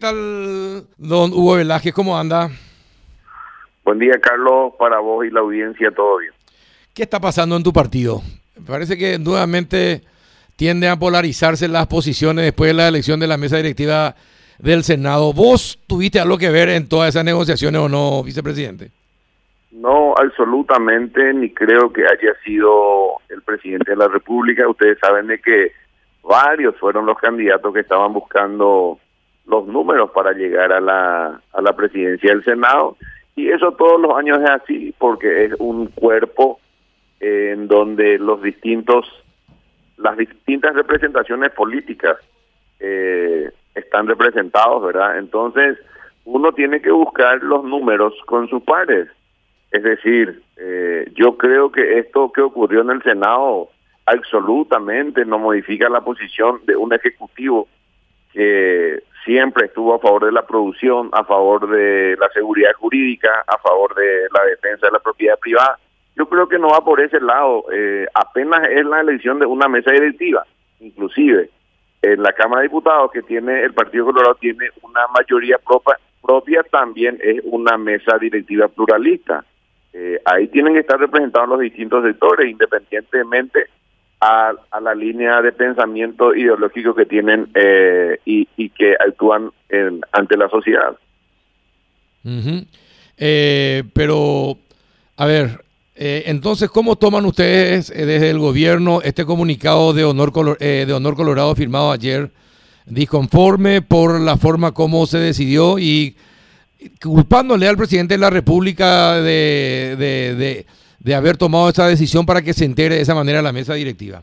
[0.00, 1.92] ¿Qué tal, don Hugo Velázquez?
[1.92, 2.50] ¿Cómo anda?
[3.82, 6.32] Buen día, Carlos, para vos y la audiencia, todo bien.
[6.94, 8.20] ¿Qué está pasando en tu partido?
[8.56, 10.02] Me parece que nuevamente
[10.54, 14.14] tienden a polarizarse las posiciones después de la elección de la mesa directiva
[14.60, 15.32] del Senado.
[15.32, 18.92] ¿Vos tuviste algo que ver en todas esas negociaciones o no, vicepresidente?
[19.72, 24.68] No, absolutamente, ni creo que haya sido el presidente de la República.
[24.68, 25.72] Ustedes saben de que
[26.22, 29.00] varios fueron los candidatos que estaban buscando
[29.48, 32.96] los números para llegar a la, a la presidencia del Senado.
[33.34, 36.60] Y eso todos los años es así, porque es un cuerpo
[37.20, 39.06] en donde los distintos,
[39.96, 42.16] las distintas representaciones políticas
[42.80, 45.18] eh, están representados, ¿verdad?
[45.18, 45.78] Entonces,
[46.24, 49.08] uno tiene que buscar los números con sus pares.
[49.70, 53.68] Es decir, eh, yo creo que esto que ocurrió en el Senado
[54.06, 57.68] absolutamente no modifica la posición de un ejecutivo
[58.32, 63.58] que siempre estuvo a favor de la producción, a favor de la seguridad jurídica, a
[63.58, 65.78] favor de la defensa de la propiedad privada.
[66.16, 67.66] Yo creo que no va por ese lado.
[67.70, 70.46] Eh, apenas es la elección de una mesa directiva,
[70.80, 71.50] inclusive
[72.00, 75.58] en la Cámara de Diputados que tiene el Partido Colorado tiene una mayoría
[76.22, 79.44] propia, también es una mesa directiva pluralista.
[79.92, 83.66] Eh, ahí tienen que estar representados los distintos sectores, independientemente
[84.20, 89.50] a, la línea de pensamiento ideológico que tienen eh, y, que actúan
[90.12, 90.96] ante la sociedad.
[93.16, 94.58] Eh, pero,
[95.16, 100.92] a ver, eh, entonces, ¿cómo toman ustedes desde el gobierno este comunicado de honor, de
[100.92, 102.30] honor Colorado firmado ayer,
[102.86, 106.16] disconforme por la forma como se decidió y
[107.02, 110.66] culpándole al presidente de la República de de
[111.14, 114.22] haber tomado esa decisión para que se entere de esa manera la mesa directiva?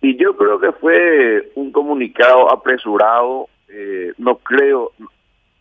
[0.00, 4.92] Y yo creo que fue un comunicado apresurado, eh, no creo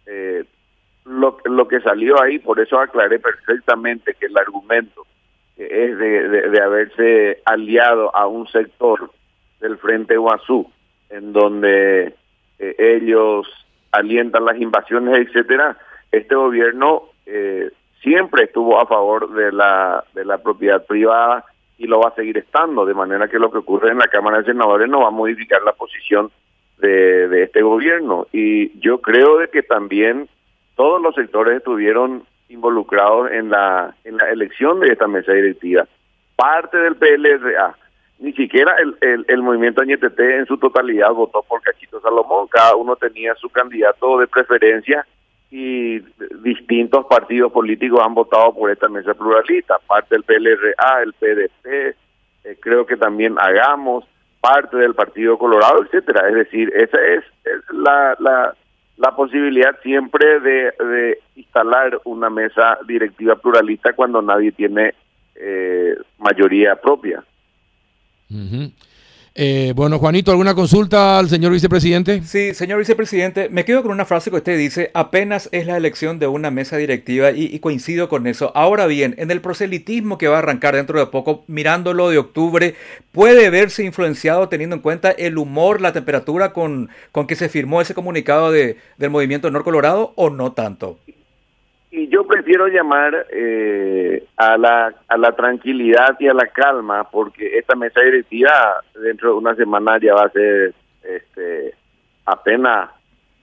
[0.05, 0.43] eh,
[1.05, 5.05] lo, lo que salió ahí, por eso aclaré perfectamente que el argumento
[5.57, 9.09] es de, de, haberse aliado a un sector
[9.62, 10.69] del Frente Guazú,
[11.09, 12.13] en donde
[12.59, 13.47] eh, ellos
[13.91, 15.77] alientan las invasiones, etcétera,
[16.12, 17.72] este gobierno eh,
[18.05, 21.43] siempre estuvo a favor de la, de la propiedad privada
[21.77, 24.38] y lo va a seguir estando, de manera que lo que ocurre en la Cámara
[24.38, 26.31] de Senadores no va a modificar la posición
[26.77, 28.27] de, de este gobierno.
[28.31, 30.29] Y yo creo de que también
[30.75, 35.88] todos los sectores estuvieron involucrados en la, en la elección de esta mesa directiva.
[36.35, 37.75] Parte del PLRA,
[38.19, 42.75] ni siquiera el, el, el movimiento NTT en su totalidad votó por Cachito Salomón, cada
[42.75, 45.05] uno tenía su candidato de preferencia
[45.57, 46.03] y
[46.43, 51.95] distintos partidos políticos han votado por esta mesa pluralista, parte del PLRA, el PDP,
[52.43, 54.03] eh, creo que también Hagamos,
[54.41, 56.27] parte del Partido Colorado, etcétera.
[56.27, 57.23] Es decir, esa es,
[57.71, 58.17] la,
[58.97, 64.94] la, posibilidad siempre de, de, instalar una mesa directiva pluralista cuando nadie tiene
[65.35, 67.23] eh, mayoría propia.
[69.38, 72.22] Eh, bueno, Juanito, ¿alguna consulta al señor vicepresidente?
[72.23, 76.19] Sí, señor vicepresidente, me quedo con una frase que usted dice, apenas es la elección
[76.19, 78.53] de una mesa directiva y, coincido con eso.
[78.56, 82.75] Ahora bien, en el proselitismo que va a arrancar dentro de poco, mirándolo de octubre,
[83.12, 87.81] ¿puede verse influenciado teniendo en cuenta el humor, la temperatura con, con que se firmó
[87.81, 90.97] ese comunicado de, del movimiento Nor Colorado o no tanto?
[91.95, 97.57] Y yo prefiero llamar eh, a, la, a la tranquilidad y a la calma porque
[97.57, 98.51] esta mesa directiva
[99.01, 100.73] dentro de una semana ya va a ser
[101.03, 101.73] este,
[102.25, 102.89] apenas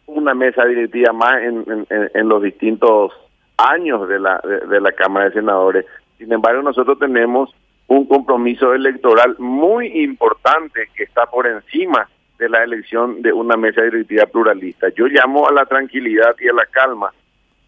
[0.05, 3.13] una mesa directiva más en, en, los distintos
[3.57, 4.39] años de la,
[4.69, 5.87] de, la Cámara de Senadores.
[6.19, 7.55] Sin embargo, nosotros tenemos
[7.87, 12.07] un compromiso electoral muy importante que está por encima
[12.39, 14.89] de la elección de una mesa directiva pluralista.
[14.91, 17.13] Yo llamo a la tranquilidad y a la calma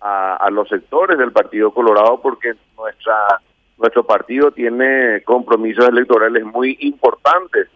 [0.07, 3.41] a, los sectores del Partido Colorado porque nuestra
[3.79, 7.69] nuestro partido tiene compromisos electorales muy importantes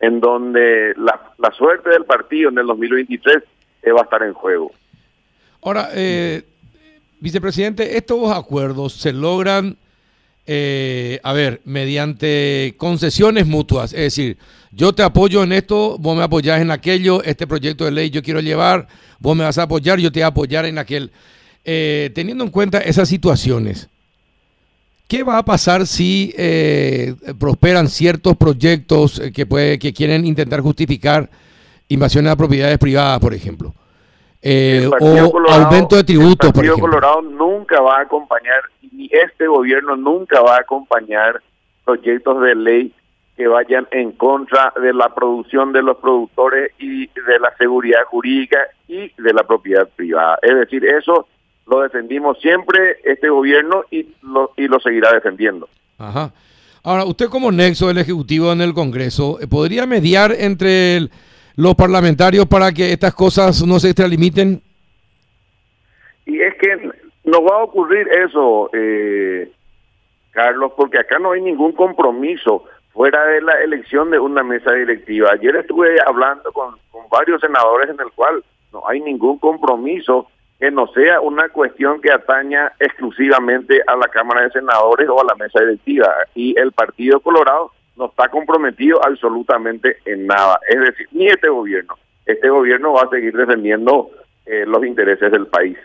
[0.00, 3.42] en donde la, la suerte del partido en el 2023
[3.90, 4.72] va a estar en juego.
[5.62, 6.42] Ahora, eh,
[7.20, 9.76] vicepresidente, estos acuerdos se logran,
[10.46, 14.38] eh, a ver, mediante concesiones mutuas, es decir,
[14.72, 18.22] yo te apoyo en esto, vos me apoyás en aquello, este proyecto de ley yo
[18.22, 18.88] quiero llevar,
[19.18, 21.12] vos me vas a apoyar, yo te voy a apoyar en aquel.
[21.64, 23.88] Eh, teniendo en cuenta esas situaciones,
[25.08, 30.60] ¿qué va a pasar si eh, prosperan ciertos proyectos eh, que, puede, que quieren intentar
[30.60, 31.28] justificar
[31.88, 33.74] invasiones a propiedades privadas, por ejemplo?
[34.44, 40.40] o aumento de tributos, el Partido Colorado nunca va a acompañar, ni este gobierno nunca
[40.40, 41.40] va a acompañar
[41.84, 42.92] proyectos de ley
[43.36, 48.58] que vayan en contra de la producción de los productores y de la seguridad jurídica
[48.88, 50.38] y de la propiedad privada.
[50.42, 51.28] Es decir, eso
[51.72, 55.70] lo defendimos siempre este gobierno y lo, y lo seguirá defendiendo.
[55.98, 56.30] Ajá.
[56.84, 61.08] Ahora, usted como nexo del Ejecutivo en el Congreso, eh, ¿podría mediar entre
[61.56, 64.60] los parlamentarios para que estas cosas no se extralimiten?
[66.26, 66.90] Y es que
[67.24, 69.50] no va a ocurrir eso, eh,
[70.32, 75.30] Carlos, porque acá no hay ningún compromiso fuera de la elección de una mesa directiva.
[75.32, 80.26] Ayer estuve hablando con, con varios senadores en el cual no hay ningún compromiso
[80.62, 85.24] que no sea una cuestión que ataña exclusivamente a la Cámara de Senadores o a
[85.24, 86.06] la mesa directiva.
[86.36, 90.60] Y el Partido Colorado no está comprometido absolutamente en nada.
[90.68, 91.96] Es decir, ni este gobierno.
[92.24, 94.10] Este gobierno va a seguir defendiendo
[94.46, 95.76] eh, los intereses del país.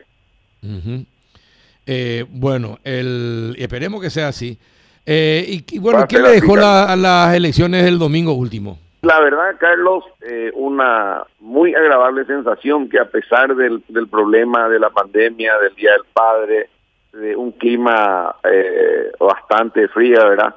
[1.87, 4.59] eh, bueno, el, esperemos que sea así.
[5.07, 8.77] Eh, y, bueno, ¿qué le dejó la, a las elecciones del domingo último?
[9.01, 14.79] La verdad, Carlos, eh, una muy agradable sensación que a pesar del, del, problema de
[14.79, 16.69] la pandemia, del Día del Padre,
[17.13, 20.55] de un clima eh, bastante frío, ¿verdad?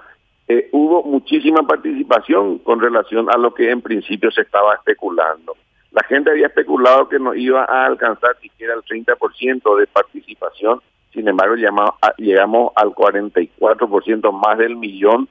[0.49, 5.55] Eh, hubo muchísima participación con relación a lo que en principio se estaba especulando.
[5.93, 10.81] La gente había especulado que no iba a alcanzar siquiera el 30% de participación,
[11.13, 15.29] sin embargo llegamos al 44% más del millón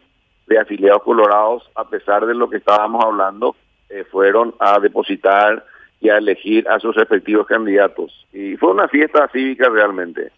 [0.50, 3.56] de afiliados colorados, a pesar de lo que estábamos hablando,
[3.90, 5.64] eh, fueron a depositar
[6.02, 8.26] y a elegir a sus respectivos candidatos.
[8.34, 10.32] Y fue una fiesta cívica realmente.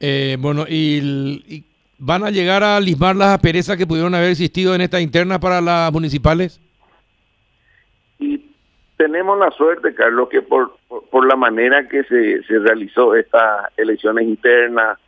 [0.00, 1.64] Eh, bueno, y, y,
[1.98, 5.60] van a llegar a lismar las asperezas que pudieron haber existido en esta interna para
[5.60, 6.58] las municipales?
[8.18, 8.42] Y
[8.96, 13.66] tenemos la suerte, Carlos, que por, por, por la manera que se, se realizó estas
[13.76, 14.98] elecciones internas,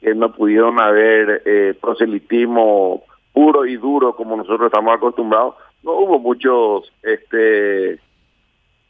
[0.00, 3.02] que no pudieron haber eh, proselitismo
[3.38, 5.54] puro y duro como nosotros estamos acostumbrados,
[5.84, 7.92] no hubo muchos este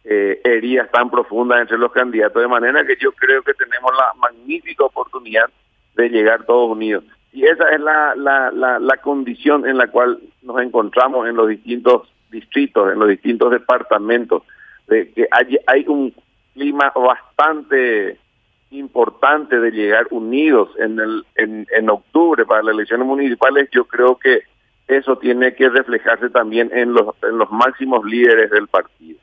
[0.05, 4.15] eh, heridas tan profundas entre los candidatos, de manera que yo creo que tenemos la
[4.19, 5.51] magnífica oportunidad
[5.97, 7.05] de llegar todos unidos.
[7.31, 11.47] Y esa es la, la, la, la condición en la cual nos encontramos en los
[11.47, 14.45] distintos distritos, en los distintos departamentos,
[14.87, 16.15] de que hay, hay un
[16.55, 18.17] clima bastante
[18.71, 24.19] importante de llegar unidos en, el, en, en octubre para las elecciones municipales, yo creo
[24.19, 24.43] que
[24.89, 29.19] eso tiene que reflejarse también en los, en los máximos líderes del partido.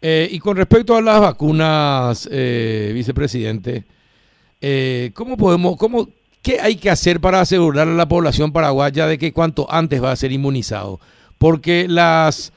[0.00, 3.84] Eh, y con respecto a las vacunas, eh, vicepresidente,
[4.60, 6.08] eh, ¿cómo podemos, cómo,
[6.42, 10.12] qué hay que hacer para asegurar a la población paraguaya de que cuanto antes va
[10.12, 11.00] a ser inmunizado?
[11.38, 12.52] Porque las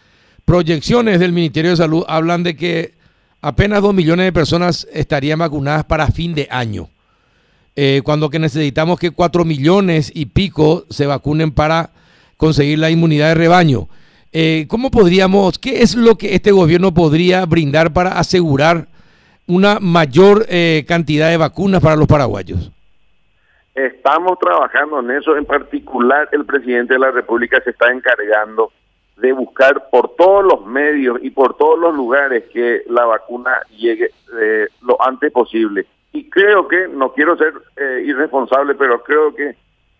[0.46, 2.97] proyecciones del Ministerio de Salud hablan de que
[3.42, 6.88] apenas dos millones de personas estarían vacunadas para fin de año,
[7.76, 11.92] eh, cuando que necesitamos que cuatro millones y pico se vacunen para
[12.38, 13.88] conseguir la inmunidad de rebaño.
[14.34, 18.88] Eh, ¿Cómo podríamos, qué es lo que este gobierno podría brindar para asegurar
[19.48, 22.72] una mayor eh, cantidad de vacunas para los paraguayos?
[23.74, 28.72] Estamos trabajando en eso, en particular el presidente de la República se está encargando
[29.18, 34.12] de buscar por todos los medios y por todos los lugares que la vacuna llegue
[34.40, 35.86] eh, lo antes posible.
[36.14, 39.56] Y creo que, no quiero ser eh, irresponsable, pero creo que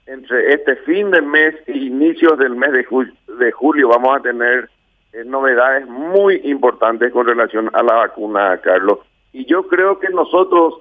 [0.06, 4.22] entre este fin del mes e inicios del mes de, julio, de julio vamos a
[4.22, 4.70] tener
[5.14, 9.00] eh, novedades muy importantes con relación a la vacuna, Carlos.
[9.34, 10.76] Y yo creo que nosotros,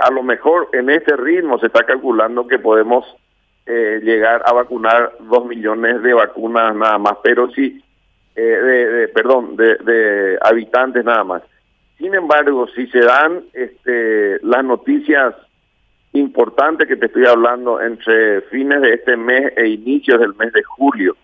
[0.00, 3.04] a lo mejor en este ritmo se está calculando que podemos
[3.66, 7.82] eh, llegar a vacunar dos millones de vacunas nada más, pero sí,
[8.34, 11.42] eh, de, de, perdón, de, de, habitantes nada más.
[11.98, 15.34] Sin embargo, si se dan este, las noticias
[16.12, 20.62] importantes que te estoy hablando entre fines de este mes e inicios del mes de
[20.62, 21.16] julio,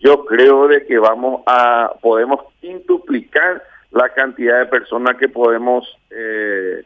[0.00, 6.82] yo creo de que vamos a, podemos quintuplicar la cantidad de personas que podemos eh,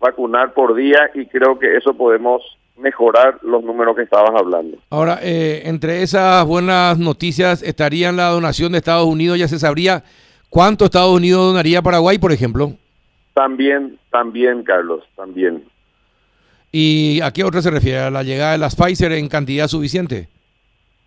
[0.00, 2.42] vacunar por día y creo que eso podemos
[2.76, 4.78] mejorar los números que estabas hablando.
[4.90, 10.04] Ahora, eh, entre esas buenas noticias estarían la donación de Estados Unidos, ya se sabría
[10.48, 12.72] cuánto Estados Unidos donaría a Paraguay, por ejemplo.
[13.34, 15.64] También, también, Carlos, también.
[16.70, 17.98] ¿Y a qué otra se refiere?
[18.00, 20.28] ¿A la llegada de las Pfizer en cantidad suficiente?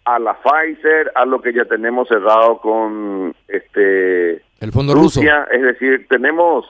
[0.06, 5.52] A la Pfizer, a lo que ya tenemos cerrado con este el fondo Rusia, ruso.
[5.52, 6.66] es decir, tenemos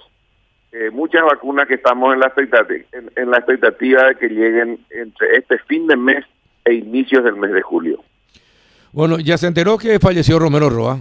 [0.78, 4.78] eh, muchas vacunas que estamos en la, expectativa, en, en, la expectativa de que lleguen
[4.90, 6.26] entre este fin de mes
[6.66, 8.04] e inicios del mes de julio.
[8.92, 11.00] Bueno, ya se enteró que falleció Romero Roa.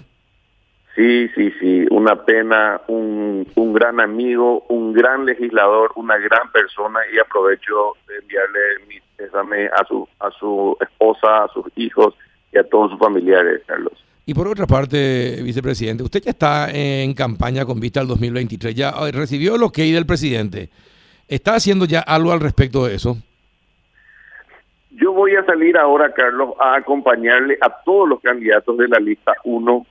[0.95, 7.01] Sí, sí, sí, una pena, un, un gran amigo, un gran legislador, una gran persona
[7.13, 12.15] y aprovecho de enviarle mi pésame a su, a su esposa, a sus hijos
[12.53, 14.05] y a todos sus familiares, Carlos.
[14.27, 18.91] Y por otra parte, vicepresidente, usted ya está en campaña con vista al 2023, ya
[18.91, 20.71] eh, recibió el ok del presidente.
[21.29, 23.19] ¿Está haciendo ya algo al respecto de eso?
[24.93, 29.35] Yo voy a salir ahora, Carlos, a acompañarle a todos los candidatos de la lista
[29.45, 29.87] 1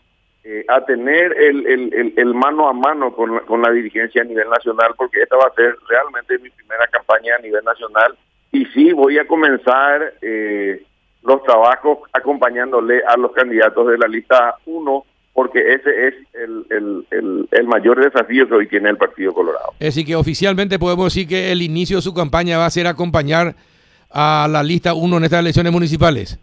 [0.45, 4.25] eh, a tener el, el, el, mano a mano con la, con la dirigencia a
[4.25, 8.17] nivel nacional, porque esta va a ser realmente mi primera campaña a nivel nacional.
[8.51, 10.83] Y sí, voy a comenzar eh,
[11.23, 17.47] los trabajos acompañándole a los candidatos de la lista 1 porque ese es el, el,
[17.49, 19.71] el, mayor desafío que hoy tiene el Partido Colorado.
[19.79, 22.85] Es decir, que oficialmente podemos decir que el inicio de su campaña va a ser
[22.85, 23.55] acompañar
[24.11, 26.39] a la lista 1 en estas elecciones municipales.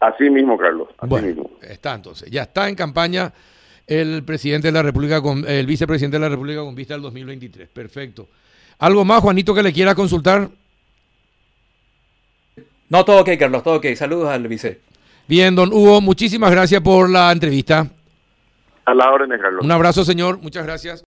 [0.00, 0.88] Así mismo, Carlos.
[0.98, 1.50] Así bueno, mismo.
[1.62, 2.28] está entonces.
[2.30, 3.32] Ya está en campaña
[3.86, 7.68] el presidente de la República, con, el vicepresidente de la República con vista al 2023.
[7.68, 8.28] Perfecto.
[8.78, 10.48] ¿Algo más, Juanito, que le quiera consultar?
[12.90, 13.86] No, todo ok, Carlos, todo ok.
[13.94, 14.80] Saludos al vice.
[15.28, 17.86] Bien, don Hugo, muchísimas gracias por la entrevista.
[18.84, 19.64] A la orden, Carlos.
[19.64, 20.40] Un abrazo, señor.
[20.42, 20.98] Muchas gracias.